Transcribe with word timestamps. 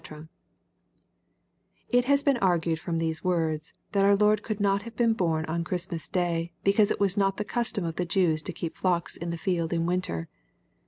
]It 1.89 2.05
has 2.05 2.23
been 2.23 2.37
argued 2.37 2.79
from 2.79 2.97
these 2.97 3.23
words, 3.23 3.71
that 3.91 4.03
our 4.03 4.15
Lord 4.15 4.41
could 4.41 4.59
not 4.59 4.81
have 4.81 4.95
been 4.95 5.13
bom 5.13 5.45
on 5.47 5.63
Ohristmaa 5.63 6.11
day, 6.11 6.53
because 6.63 6.89
it 6.89 6.99
was 6.99 7.17
not 7.17 7.37
the 7.37 7.45
custom 7.45 7.85
of 7.85 7.97
the 7.97 8.05
Jews 8.05 8.41
to 8.41 8.51
keep 8.51 8.75
flocks 8.75 9.15
in 9.15 9.29
the 9.29 9.37
field 9.37 9.71
in 9.73 9.85
winter. 9.85 10.27